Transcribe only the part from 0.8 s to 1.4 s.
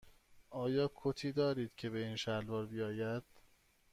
کتی